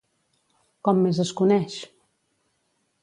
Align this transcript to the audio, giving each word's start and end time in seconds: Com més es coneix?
Com 0.87 1.03
més 1.07 1.19
es 1.25 1.33
coneix? 1.41 1.77